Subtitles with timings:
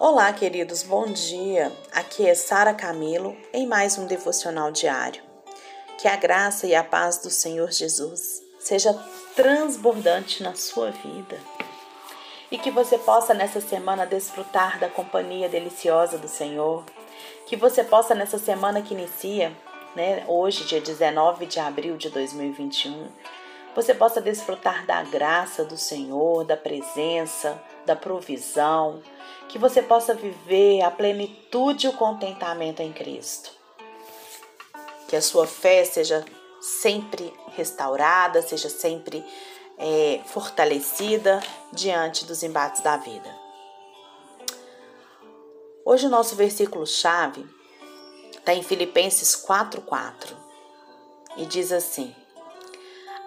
[0.00, 1.72] Olá, queridos, bom dia.
[1.90, 5.20] Aqui é Sara Camilo em mais um devocional diário.
[6.00, 8.94] Que a graça e a paz do Senhor Jesus seja
[9.34, 11.36] transbordante na sua vida
[12.48, 16.84] e que você possa nessa semana desfrutar da companhia deliciosa do Senhor.
[17.44, 19.52] Que você possa nessa semana que inicia,
[19.96, 23.08] né, hoje, dia 19 de abril de 2021,
[23.78, 29.00] você possa desfrutar da graça do Senhor, da presença, da provisão,
[29.48, 33.52] que você possa viver a plenitude e o contentamento em Cristo.
[35.06, 36.24] Que a sua fé seja
[36.60, 39.24] sempre restaurada, seja sempre
[39.78, 41.40] é, fortalecida
[41.72, 43.32] diante dos embates da vida.
[45.84, 47.48] Hoje o nosso versículo-chave
[48.36, 50.34] está em Filipenses 4,4
[51.36, 52.12] e diz assim: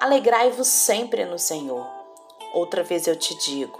[0.02, 1.88] Alegrai-vos sempre no Senhor.
[2.56, 3.80] Outra vez eu te digo: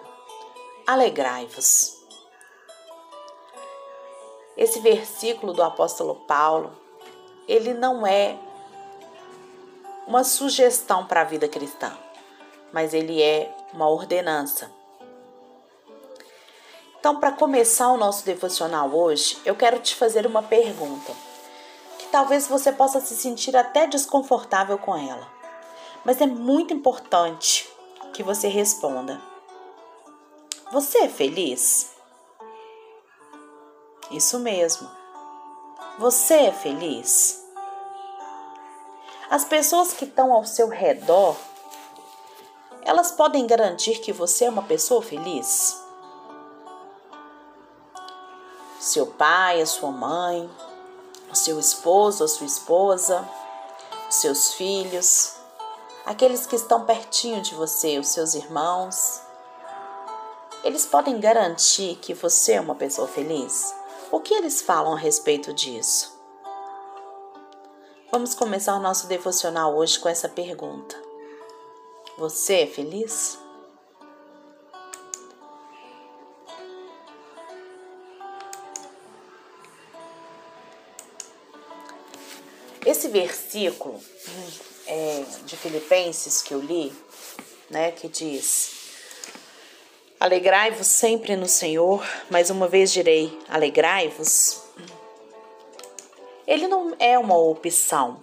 [0.86, 1.98] alegrai-vos.
[4.56, 6.78] Esse versículo do apóstolo Paulo,
[7.48, 8.38] ele não é
[10.06, 11.92] uma sugestão para a vida cristã,
[12.72, 14.72] mas ele é uma ordenança.
[17.00, 21.14] Então, para começar o nosso devocional hoje, eu quero te fazer uma pergunta
[21.98, 25.41] que talvez você possa se sentir até desconfortável com ela
[26.04, 27.70] mas é muito importante
[28.14, 29.22] que você responda:
[30.72, 31.92] Você é feliz?
[34.10, 34.90] Isso mesmo.
[36.00, 37.42] Você é feliz?
[39.30, 41.38] As pessoas que estão ao seu redor,
[42.84, 45.80] elas podem garantir que você é uma pessoa feliz?
[48.80, 50.50] Seu pai, a sua mãe,
[51.32, 53.26] o seu esposo, a sua esposa,
[54.10, 55.41] os seus filhos,
[56.06, 59.22] aqueles que estão pertinho de você, os seus irmãos,
[60.64, 63.74] eles podem garantir que você é uma pessoa feliz?
[64.12, 66.20] O que eles falam a respeito disso?
[68.12, 70.96] Vamos começar o nosso devocional hoje com essa pergunta:
[72.18, 73.40] Você é feliz?
[82.86, 84.00] Esse versículo
[84.92, 86.94] é, de Filipenses que eu li,
[87.70, 88.72] né, que diz:
[90.20, 94.62] Alegrai-vos sempre no Senhor, mais uma vez direi: alegrai-vos.
[96.46, 98.22] Ele não é uma opção,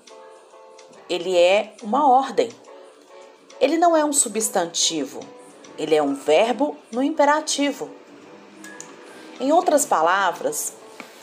[1.08, 2.50] ele é uma ordem.
[3.60, 5.18] Ele não é um substantivo,
[5.76, 7.90] ele é um verbo no imperativo.
[9.40, 10.74] Em outras palavras,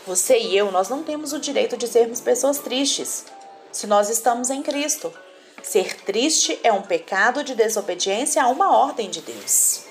[0.06, 3.26] você e eu, nós não temos o direito de sermos pessoas tristes
[3.72, 5.14] se nós estamos em Cristo.
[5.66, 9.84] Ser triste é um pecado de desobediência a uma ordem de Deus.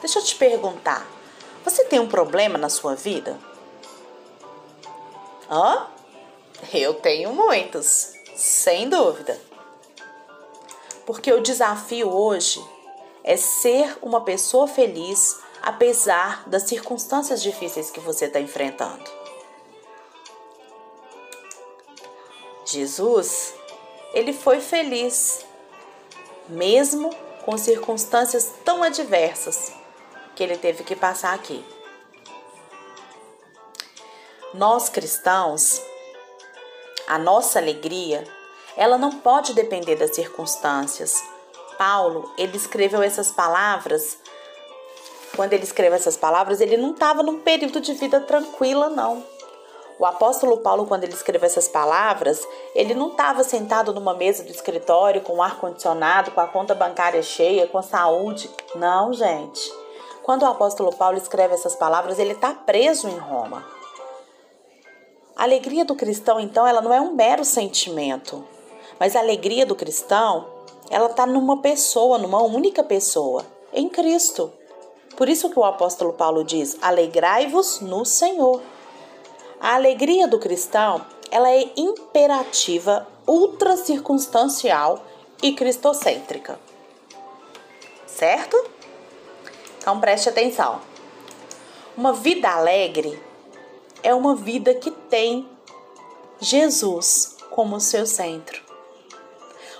[0.00, 1.06] Deixa eu te perguntar:
[1.64, 3.38] você tem um problema na sua vida?
[5.48, 5.86] Hã?
[6.74, 9.40] Eu tenho muitos, sem dúvida.
[11.06, 12.60] Porque o desafio hoje
[13.22, 19.19] é ser uma pessoa feliz apesar das circunstâncias difíceis que você está enfrentando.
[22.70, 23.54] Jesus,
[24.12, 25.44] ele foi feliz,
[26.48, 27.10] mesmo
[27.44, 29.72] com circunstâncias tão adversas
[30.36, 31.64] que ele teve que passar aqui.
[34.54, 35.80] Nós cristãos,
[37.06, 38.24] a nossa alegria,
[38.76, 41.22] ela não pode depender das circunstâncias.
[41.78, 44.18] Paulo, ele escreveu essas palavras.
[45.34, 49.24] Quando ele escreveu essas palavras, ele não estava num período de vida tranquila, não.
[50.00, 54.50] O apóstolo Paulo, quando ele escreveu essas palavras, ele não estava sentado numa mesa do
[54.50, 58.48] escritório com ar condicionado, com a conta bancária cheia, com saúde.
[58.74, 59.60] Não, gente.
[60.22, 63.62] Quando o apóstolo Paulo escreve essas palavras, ele está preso em Roma.
[65.36, 68.42] A alegria do cristão, então, ela não é um mero sentimento,
[68.98, 70.46] mas a alegria do cristão,
[70.88, 74.50] ela está numa pessoa, numa única pessoa, em Cristo.
[75.14, 78.62] Por isso que o apóstolo Paulo diz: alegrai-vos no Senhor.
[79.60, 85.04] A alegria do cristão, ela é imperativa, ultra circunstancial
[85.42, 86.58] e cristocêntrica.
[88.06, 88.56] Certo?
[89.78, 90.80] Então preste atenção.
[91.94, 93.22] Uma vida alegre
[94.02, 95.46] é uma vida que tem
[96.40, 98.62] Jesus como seu centro.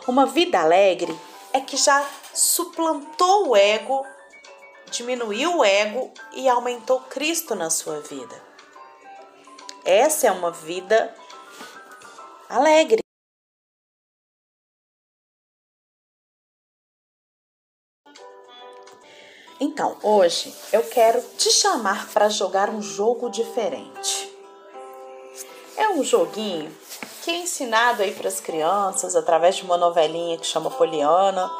[0.06, 1.18] Uma vida alegre
[1.54, 4.04] é que já suplantou o ego,
[4.90, 8.49] diminuiu o ego e aumentou Cristo na sua vida.
[9.84, 11.14] Essa é uma vida
[12.48, 13.00] alegre.
[19.58, 24.34] Então, hoje eu quero te chamar para jogar um jogo diferente.
[25.76, 26.74] É um joguinho
[27.22, 31.50] que é ensinado aí para as crianças através de uma novelinha que chama Poliana,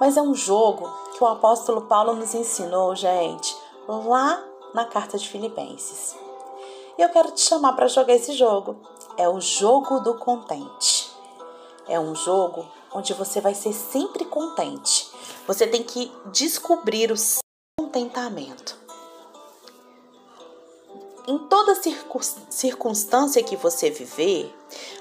[0.00, 3.54] mas é um jogo que o apóstolo Paulo nos ensinou, gente,
[3.86, 4.42] lá
[4.74, 6.21] na carta de Filipenses.
[6.98, 8.76] E eu quero te chamar para jogar esse jogo.
[9.16, 11.10] É o jogo do contente.
[11.88, 15.10] É um jogo onde você vai ser sempre contente.
[15.46, 17.14] Você tem que descobrir o
[17.78, 18.80] contentamento.
[21.26, 21.80] Em toda
[22.50, 24.52] circunstância que você viver,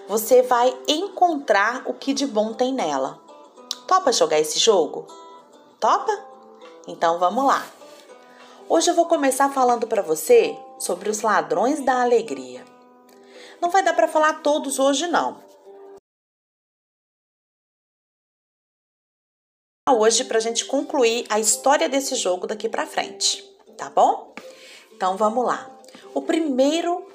[0.07, 3.19] você vai encontrar o que de bom tem nela.
[3.87, 5.07] Topa jogar esse jogo?
[5.79, 6.11] Topa?
[6.87, 7.65] Então vamos lá.
[8.69, 12.65] Hoje eu vou começar falando para você sobre os ladrões da alegria.
[13.61, 15.43] Não vai dar para falar todos hoje não.
[19.87, 23.43] Hoje para a gente concluir a história desse jogo daqui para frente,
[23.77, 24.33] tá bom?
[24.93, 25.69] Então vamos lá.
[26.15, 27.05] O primeiro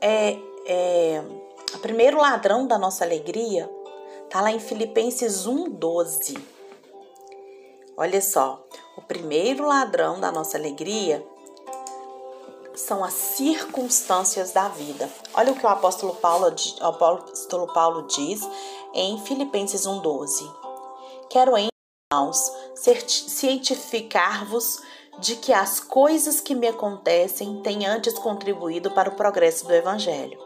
[0.00, 0.36] é,
[0.66, 1.22] é
[1.74, 3.70] o primeiro ladrão da nossa alegria
[4.28, 6.36] tá lá em Filipenses 1:12.
[7.96, 8.66] Olha só,
[8.96, 11.24] o primeiro ladrão da nossa alegria
[12.76, 15.10] são as circunstâncias da vida.
[15.34, 18.42] Olha o que o apóstolo Paulo, o apóstolo Paulo diz
[18.94, 20.44] em Filipenses 1:12.
[21.30, 21.68] Quero em
[22.12, 24.80] irmãos cientificar-vos
[25.18, 30.38] de que as coisas que me acontecem têm antes contribuído para o progresso do Evangelho.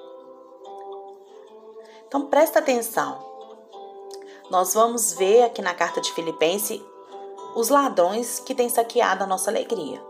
[2.06, 3.29] Então presta atenção.
[4.49, 6.81] Nós vamos ver aqui na carta de Filipenses
[7.55, 10.10] os ladrões que têm saqueado a nossa alegria.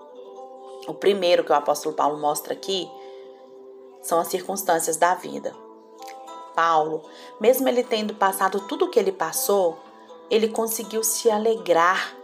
[0.90, 2.90] O primeiro que o apóstolo Paulo mostra aqui
[4.02, 5.54] são as circunstâncias da vida.
[6.54, 7.02] Paulo,
[7.40, 9.78] mesmo ele tendo passado tudo o que ele passou,
[10.28, 12.16] ele conseguiu se alegrar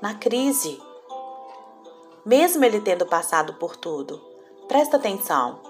[0.00, 0.80] na crise
[2.24, 4.20] mesmo ele tendo passado por tudo.
[4.68, 5.60] Presta atenção: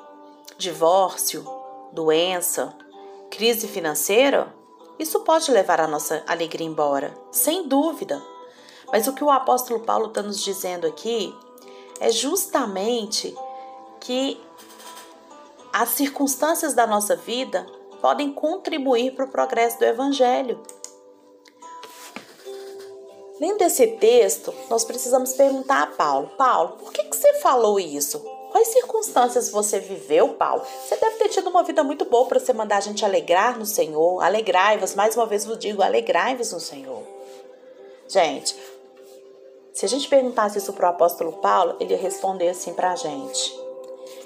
[0.59, 1.45] divórcio,
[1.93, 2.75] doença,
[3.31, 4.55] crise financeira,
[4.99, 8.21] isso pode levar a nossa alegria embora, sem dúvida.
[8.93, 11.35] Mas o que o apóstolo Paulo está nos dizendo aqui
[12.01, 13.37] é justamente
[14.01, 14.41] que
[15.73, 17.67] as circunstâncias da nossa vida
[18.01, 20.61] podem contribuir para o progresso do evangelho.
[23.39, 28.19] Lendo esse texto, nós precisamos perguntar a Paulo: Paulo, por que, que você falou isso?
[28.51, 30.63] Quais circunstâncias você viveu, Paulo?
[30.85, 33.65] Você deve ter tido uma vida muito boa para você mandar a gente alegrar no
[33.65, 34.21] Senhor.
[34.23, 37.03] Alegrai-vos, mais uma vez vos digo, alegrai-vos no Senhor.
[38.09, 38.57] Gente,
[39.73, 42.97] se a gente perguntasse isso para o apóstolo Paulo, ele ia responder assim para a
[42.97, 43.55] gente: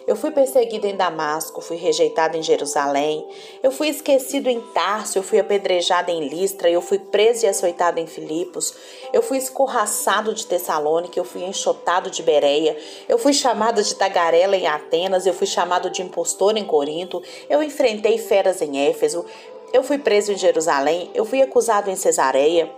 [0.06, 3.26] eu fui perseguido em Damasco, fui rejeitado em Jerusalém,
[3.62, 7.98] eu fui esquecido em Tarso, eu fui apedrejado em Listra, eu fui preso e açoitado
[7.98, 8.74] em Filipos,
[9.14, 12.76] eu fui escorraçado de Tessalônica, eu fui enxotado de Bereia,
[13.08, 17.62] eu fui chamado de tagarela em Atenas, eu fui chamado de impostor em Corinto, eu
[17.62, 19.24] enfrentei feras em Éfeso,
[19.72, 22.70] eu fui preso em Jerusalém, eu fui acusado em Cesareia,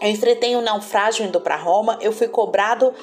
[0.00, 2.94] eu enfrentei um naufrágio indo para Roma, eu fui cobrado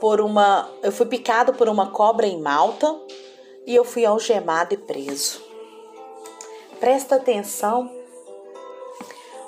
[0.00, 0.68] por uma.
[0.82, 2.94] Eu fui picado por uma cobra em Malta
[3.66, 5.42] e eu fui algemado e preso.
[6.78, 7.90] Presta atenção.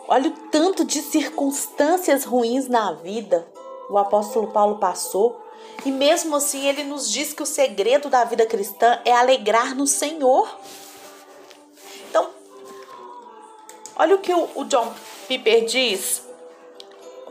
[0.08, 3.47] Olha o tanto de circunstâncias ruins na vida
[3.91, 5.38] o apóstolo Paulo passou.
[5.85, 9.87] E mesmo assim, ele nos diz que o segredo da vida cristã é alegrar no
[9.87, 10.49] Senhor.
[12.09, 12.30] Então,
[13.97, 14.92] olha o que o John
[15.26, 16.23] Piper diz,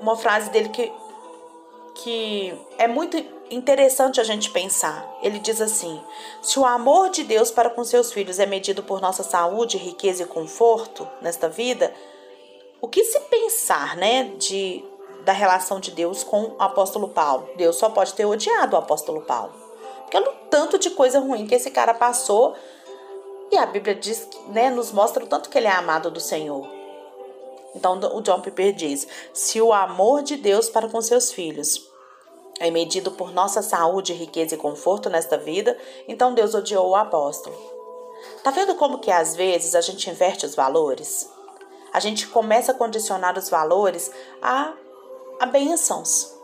[0.01, 0.91] uma frase dele que
[2.03, 3.17] que é muito
[3.51, 5.05] interessante a gente pensar.
[5.21, 6.01] Ele diz assim:
[6.41, 10.23] se o amor de Deus para com seus filhos é medido por nossa saúde, riqueza
[10.23, 11.93] e conforto nesta vida,
[12.81, 14.83] o que se pensar, né, de
[15.25, 17.49] da relação de Deus com o apóstolo Paulo?
[17.57, 19.53] Deus só pode ter odiado o apóstolo Paulo.
[20.09, 22.55] Pelo tanto de coisa ruim que esse cara passou,
[23.51, 26.78] e a Bíblia diz, né, nos mostra o tanto que ele é amado do Senhor.
[27.75, 31.87] Então o John Piper diz: se o amor de Deus para com seus filhos
[32.59, 37.55] é medido por nossa saúde, riqueza e conforto nesta vida, então Deus odiou o apóstolo.
[38.43, 41.29] Tá vendo como que às vezes a gente inverte os valores?
[41.93, 44.11] A gente começa a condicionar os valores
[44.41, 44.73] a,
[45.39, 46.35] a bênçãos.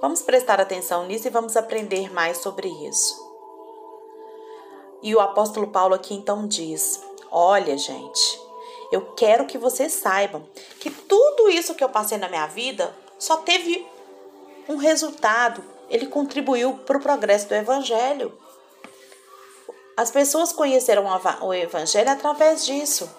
[0.00, 3.22] Vamos prestar atenção nisso e vamos aprender mais sobre isso.
[5.02, 8.40] E o apóstolo Paulo aqui então diz: Olha, gente,
[8.92, 10.46] eu quero que vocês saibam
[10.78, 13.86] que tudo isso que eu passei na minha vida só teve
[14.68, 18.38] um resultado, ele contribuiu para o progresso do Evangelho.
[19.96, 21.06] As pessoas conheceram
[21.40, 23.10] o Evangelho através disso.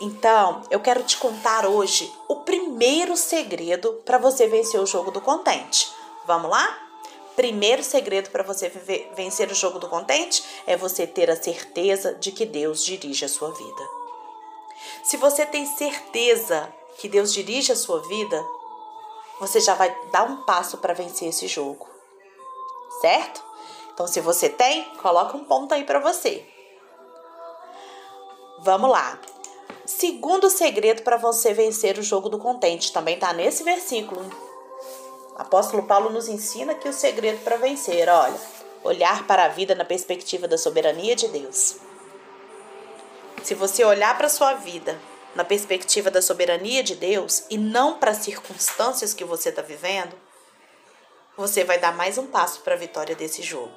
[0.00, 5.20] Então, eu quero te contar hoje o primeiro segredo para você vencer o jogo do
[5.20, 5.88] contente.
[6.26, 6.80] Vamos lá?
[7.36, 8.68] Primeiro segredo para você
[9.14, 13.28] vencer o jogo do contente é você ter a certeza de que Deus dirige a
[13.28, 14.03] sua vida.
[15.02, 18.44] Se você tem certeza que Deus dirige a sua vida,
[19.40, 21.88] você já vai dar um passo para vencer esse jogo.
[23.00, 23.42] Certo?
[23.92, 26.46] Então, se você tem, coloca um ponto aí para você.
[28.60, 29.18] Vamos lá.
[29.84, 34.24] Segundo segredo para você vencer o jogo do contente, também está nesse versículo.
[35.36, 38.40] Apóstolo Paulo nos ensina que o segredo para vencer, olha,
[38.82, 41.76] olhar para a vida na perspectiva da soberania de Deus.
[43.44, 44.98] Se você olhar para a sua vida
[45.34, 50.16] na perspectiva da soberania de Deus e não para as circunstâncias que você está vivendo,
[51.36, 53.74] você vai dar mais um passo para a vitória desse jogo.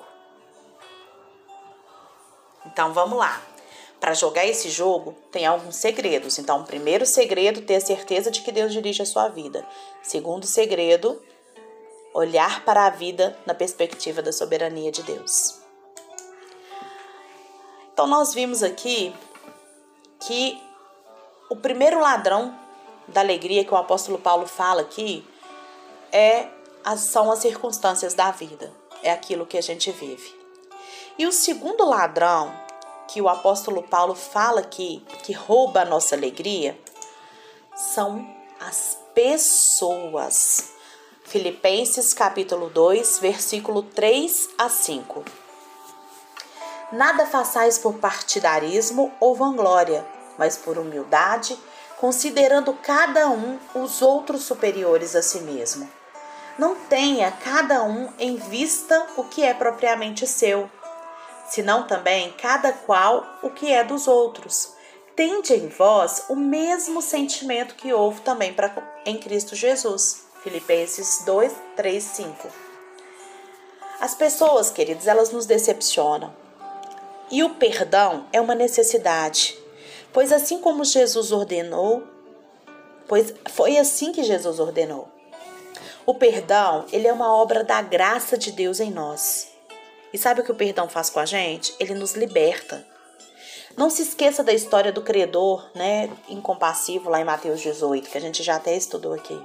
[2.66, 3.42] Então vamos lá.
[4.00, 6.40] Para jogar esse jogo, tem alguns segredos.
[6.40, 9.68] Então, primeiro segredo, ter a certeza de que Deus dirige a sua vida.
[10.02, 11.22] Segundo segredo,
[12.14, 15.60] olhar para a vida na perspectiva da soberania de Deus.
[17.92, 19.14] Então, nós vimos aqui
[20.28, 20.62] que
[21.50, 22.54] o primeiro ladrão
[23.08, 25.26] da alegria que o apóstolo Paulo fala aqui
[26.12, 26.50] é
[26.98, 30.36] são as circunstâncias da vida, é aquilo que a gente vive.
[31.18, 32.54] E o segundo ladrão
[33.08, 36.78] que o apóstolo Paulo fala aqui, que rouba a nossa alegria,
[37.74, 38.28] são
[38.60, 40.74] as pessoas.
[41.24, 45.24] Filipenses capítulo 2, versículo 3 a 5.
[46.92, 50.06] Nada façais por partidarismo ou vanglória,
[50.38, 51.58] mas por humildade,
[51.98, 55.90] considerando cada um os outros superiores a si mesmo.
[56.58, 60.70] Não tenha cada um em vista o que é propriamente seu,
[61.50, 64.74] senão também cada qual o que é dos outros.
[65.16, 68.72] Tende em vós o mesmo sentimento que houve também pra,
[69.06, 70.28] em Cristo Jesus.
[70.44, 72.48] Filipenses 2, 3, 5.
[74.00, 76.34] As pessoas, queridos, elas nos decepcionam.
[77.32, 79.58] E o perdão é uma necessidade,
[80.14, 82.04] pois assim como Jesus ordenou,
[83.08, 85.08] pois foi assim que Jesus ordenou.
[86.06, 89.50] O perdão, ele é uma obra da graça de Deus em nós.
[90.14, 91.76] E sabe o que o perdão faz com a gente?
[91.80, 92.86] Ele nos liberta.
[93.76, 98.22] Não se esqueça da história do credor, né, incompassivo, lá em Mateus 18, que a
[98.22, 99.40] gente já até estudou aqui.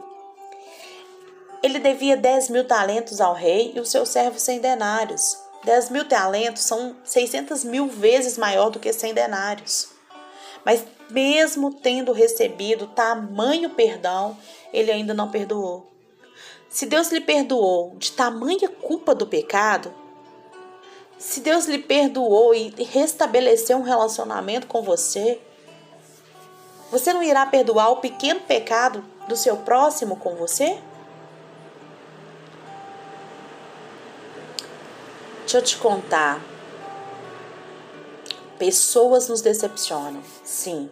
[1.62, 5.36] Ele devia 10 mil talentos ao rei e os seus servos 100 denários.
[5.64, 9.88] 10 mil talentos são 600 mil vezes maior do que 100 denários.
[10.64, 14.36] Mas mesmo tendo recebido tamanho perdão,
[14.72, 15.90] ele ainda não perdoou.
[16.68, 19.92] Se Deus lhe perdoou de tamanha culpa do pecado,
[21.18, 25.40] se Deus lhe perdoou e restabeleceu um relacionamento com você,
[26.90, 30.78] você não irá perdoar o pequeno pecado do seu próximo com você?
[35.40, 36.51] Deixa eu te contar.
[38.62, 40.88] Pessoas nos decepcionam, sim,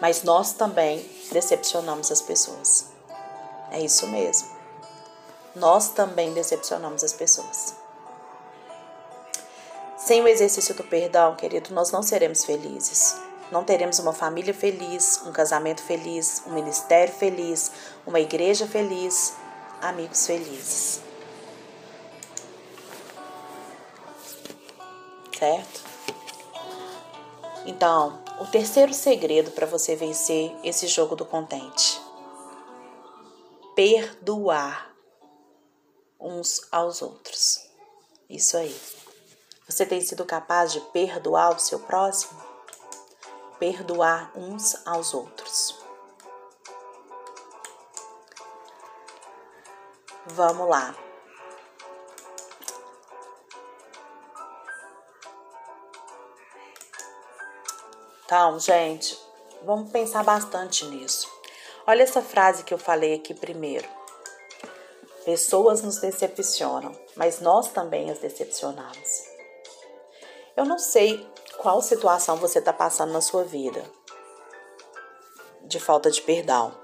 [0.00, 2.86] mas nós também decepcionamos as pessoas.
[3.70, 4.48] É isso mesmo.
[5.54, 7.74] Nós também decepcionamos as pessoas.
[9.98, 13.14] Sem o exercício do perdão, querido, nós não seremos felizes.
[13.52, 17.70] Não teremos uma família feliz, um casamento feliz, um ministério feliz,
[18.06, 19.34] uma igreja feliz,
[19.82, 21.02] amigos felizes.
[25.38, 25.93] Certo?
[27.66, 32.00] Então, o terceiro segredo para você vencer esse jogo do contente:
[33.74, 34.94] perdoar
[36.20, 37.68] uns aos outros.
[38.28, 38.74] Isso aí.
[39.66, 42.38] Você tem sido capaz de perdoar o seu próximo?
[43.58, 45.78] Perdoar uns aos outros.
[50.26, 51.03] Vamos lá.
[58.24, 59.18] Então, gente,
[59.62, 61.30] vamos pensar bastante nisso.
[61.86, 63.86] Olha essa frase que eu falei aqui primeiro.
[65.26, 69.24] Pessoas nos decepcionam, mas nós também as decepcionamos.
[70.56, 71.28] Eu não sei
[71.58, 73.84] qual situação você está passando na sua vida
[75.62, 76.74] de falta de perdão,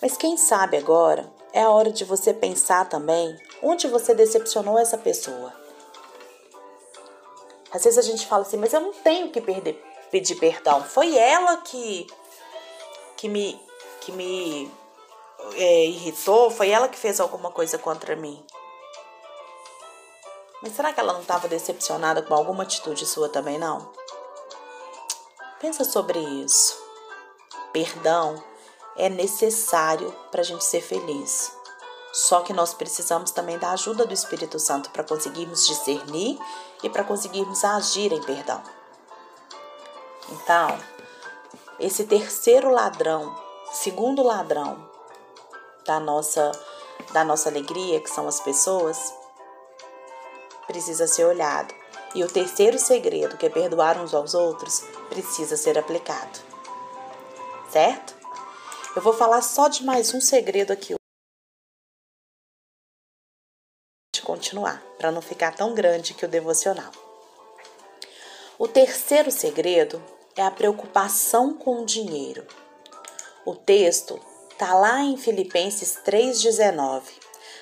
[0.00, 4.98] mas quem sabe agora é a hora de você pensar também onde você decepcionou essa
[4.98, 5.52] pessoa.
[7.70, 9.80] Às vezes a gente fala assim, mas eu não tenho que perder,
[10.12, 10.84] pedir perdão.
[10.84, 12.06] Foi ela que
[13.16, 13.60] que me
[14.02, 14.70] que me
[15.54, 18.44] é, irritou, foi ela que fez alguma coisa contra mim.
[20.62, 23.90] Mas será que ela não estava decepcionada com alguma atitude sua também, não?
[25.60, 26.80] Pensa sobre isso.
[27.72, 28.42] Perdão
[28.96, 31.56] é necessário para a gente ser feliz.
[32.12, 36.38] Só que nós precisamos também da ajuda do Espírito Santo para conseguirmos discernir
[36.82, 38.62] e para conseguirmos agir em perdão.
[40.32, 40.80] Então,
[41.78, 43.36] esse terceiro ladrão,
[43.70, 44.90] segundo ladrão
[45.84, 46.50] da nossa
[47.12, 49.12] da nossa alegria, que são as pessoas,
[50.66, 51.74] precisa ser olhado.
[52.14, 56.38] E o terceiro segredo, que é perdoar uns aos outros, precisa ser aplicado.
[57.70, 58.14] Certo?
[58.94, 60.94] Eu vou falar só de mais um segredo aqui.
[64.14, 66.92] De continuar, para não ficar tão grande que o devocional.
[68.58, 70.00] O terceiro segredo
[70.36, 72.46] é a preocupação com o dinheiro.
[73.44, 74.20] O texto
[74.50, 77.02] está lá em Filipenses 3,19.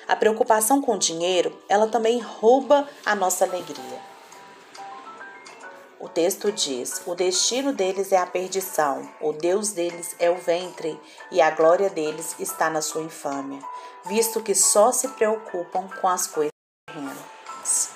[0.07, 4.11] A preocupação com o dinheiro, ela também rouba a nossa alegria.
[5.99, 10.99] O texto diz: O destino deles é a perdição, o Deus deles é o ventre,
[11.31, 13.59] e a glória deles está na sua infâmia,
[14.05, 16.51] visto que só se preocupam com as coisas
[16.87, 17.89] terrenas.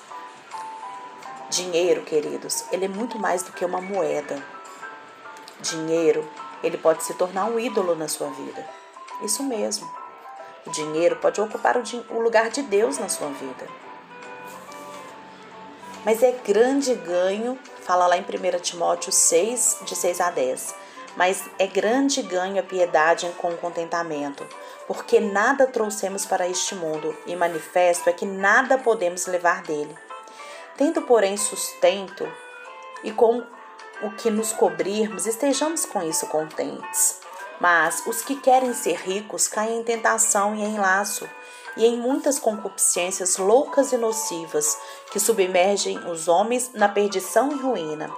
[1.50, 4.55] Dinheiro, queridos, ele é muito mais do que uma moeda.
[5.60, 6.28] Dinheiro,
[6.62, 8.68] ele pode se tornar um ídolo na sua vida.
[9.22, 9.90] Isso mesmo.
[10.66, 13.66] O dinheiro pode ocupar o lugar de Deus na sua vida.
[16.04, 20.74] Mas é grande ganho, fala lá em 1 Timóteo 6, de 6 a 10.
[21.16, 24.46] Mas é grande ganho a piedade com contentamento,
[24.86, 29.96] porque nada trouxemos para este mundo, e manifesto é que nada podemos levar dele.
[30.76, 32.30] Tendo, porém, sustento
[33.02, 33.42] e com
[34.02, 37.20] o que nos cobrirmos, estejamos com isso contentes.
[37.60, 41.28] Mas os que querem ser ricos caem em tentação e em laço,
[41.76, 44.76] e em muitas concupiscências loucas e nocivas
[45.10, 48.10] que submergem os homens na perdição e ruína.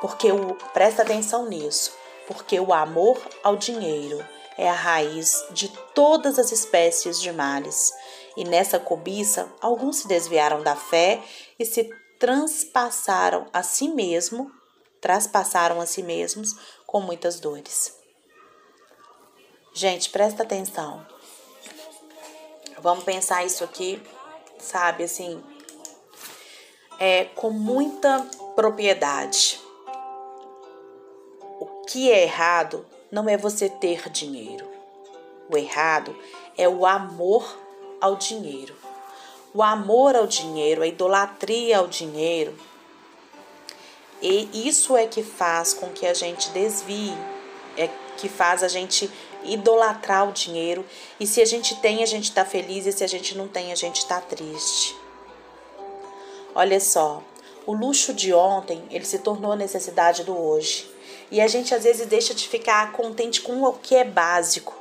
[0.00, 1.92] Porque o presta atenção nisso,
[2.26, 4.24] porque o amor ao dinheiro
[4.56, 7.92] é a raiz de todas as espécies de males.
[8.36, 11.22] E nessa cobiça, alguns se desviaram da fé
[11.58, 14.50] e se transpassaram a si mesmo,
[15.04, 17.94] traspassaram a si mesmos com muitas dores.
[19.74, 21.06] Gente, presta atenção.
[22.78, 24.02] Vamos pensar isso aqui,
[24.58, 25.44] sabe, assim,
[26.98, 29.60] é, com muita propriedade.
[31.60, 34.66] O que é errado não é você ter dinheiro.
[35.52, 36.18] O errado
[36.56, 37.44] é o amor
[38.00, 38.74] ao dinheiro.
[39.52, 42.58] O amor ao dinheiro, a idolatria ao dinheiro.
[44.26, 47.12] E isso é que faz com que a gente desvie,
[47.76, 49.10] é que faz a gente
[49.42, 50.82] idolatrar o dinheiro.
[51.20, 53.70] E se a gente tem, a gente está feliz, e se a gente não tem,
[53.70, 54.96] a gente está triste.
[56.54, 57.22] Olha só,
[57.66, 60.90] o luxo de ontem, ele se tornou a necessidade do hoje.
[61.30, 64.74] E a gente às vezes deixa de ficar contente com o que é básico.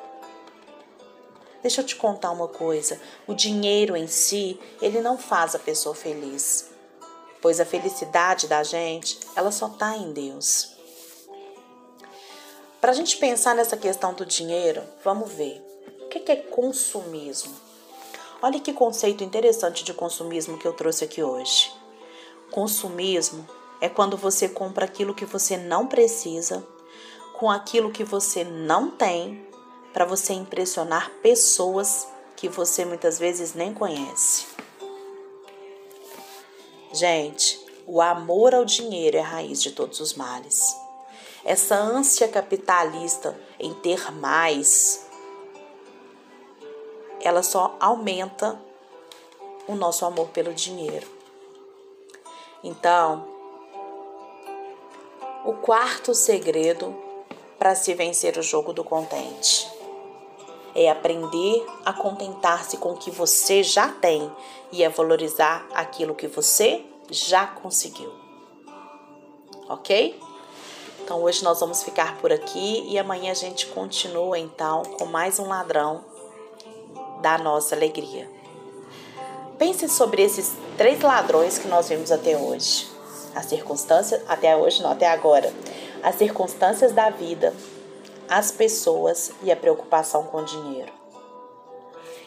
[1.61, 5.93] Deixa eu te contar uma coisa: o dinheiro em si, ele não faz a pessoa
[5.93, 6.72] feliz.
[7.43, 10.71] Pois a felicidade da gente, ela só está em Deus.
[12.79, 15.61] Para a gente pensar nessa questão do dinheiro, vamos ver.
[16.05, 17.53] O que é consumismo?
[18.41, 21.69] Olha que conceito interessante de consumismo que eu trouxe aqui hoje.
[22.49, 23.45] Consumismo
[23.81, 26.65] é quando você compra aquilo que você não precisa,
[27.37, 29.45] com aquilo que você não tem,
[29.91, 34.62] para você impressionar pessoas que você muitas vezes nem conhece.
[36.93, 40.77] Gente, o amor ao dinheiro é a raiz de todos os males.
[41.43, 45.07] Essa ânsia capitalista em ter mais,
[47.19, 48.61] ela só aumenta
[49.67, 51.07] o nosso amor pelo dinheiro.
[52.63, 53.27] Então,
[55.43, 56.95] o quarto segredo
[57.57, 59.72] para se vencer o jogo do contente
[60.75, 64.31] é aprender a contentar-se com o que você já tem
[64.71, 68.11] e a valorizar aquilo que você já conseguiu.
[69.69, 70.19] Ok?
[71.03, 75.37] Então hoje nós vamos ficar por aqui e amanhã a gente continua então com mais
[75.37, 76.03] um ladrão
[77.21, 78.29] da nossa alegria.
[79.57, 82.87] Pense sobre esses três ladrões que nós vimos até hoje.
[83.35, 85.53] As circunstâncias, até hoje não, até agora.
[86.01, 87.53] As circunstâncias da vida,
[88.33, 90.91] as pessoas e a preocupação com o dinheiro.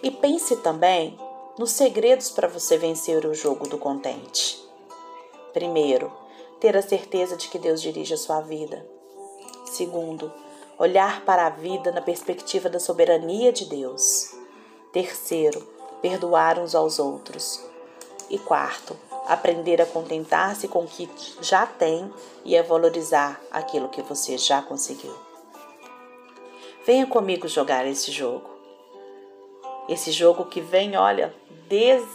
[0.01, 1.19] E pense também
[1.59, 4.65] nos segredos para você vencer o jogo do contente.
[5.53, 6.13] Primeiro,
[6.61, 8.87] ter a certeza de que Deus dirige a sua vida.
[9.65, 10.33] Segundo,
[10.79, 14.33] olhar para a vida na perspectiva da soberania de Deus.
[14.93, 15.61] Terceiro,
[16.01, 17.61] perdoar uns aos outros.
[18.31, 22.09] E quarto, aprender a contentar-se com o que já tem
[22.45, 25.26] e a valorizar aquilo que você já conseguiu.
[26.87, 28.49] Venha comigo jogar esse jogo.
[29.89, 31.35] Esse jogo que vem, olha,
[31.69, 32.09] desde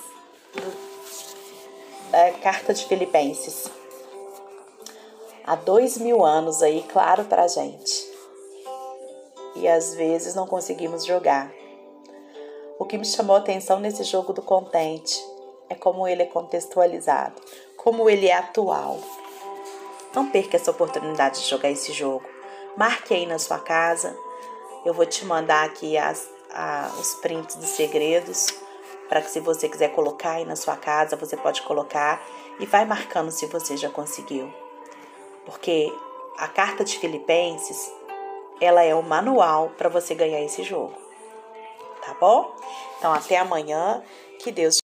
[2.14, 3.70] a carta de Filipenses.
[5.46, 8.10] Há dois mil anos aí, claro pra gente.
[9.58, 11.52] E às vezes não conseguimos jogar.
[12.80, 15.22] O que me chamou a atenção nesse jogo do contente
[15.68, 17.42] é como ele é contextualizado,
[17.76, 18.98] como ele é atual.
[20.16, 22.24] Não perca essa oportunidade de jogar esse jogo.
[22.78, 24.18] Marque aí na sua casa.
[24.86, 28.48] Eu vou te mandar aqui as, a, os prints dos segredos
[29.08, 32.26] para que se você quiser colocar aí na sua casa, você pode colocar
[32.60, 34.52] e vai marcando se você já conseguiu.
[35.46, 35.94] Porque
[36.38, 37.92] a carta de Filipenses,
[38.60, 40.94] ela é o manual para você ganhar esse jogo.
[42.06, 42.56] Tá bom?
[42.98, 44.02] Então até amanhã,
[44.40, 44.81] que Deus te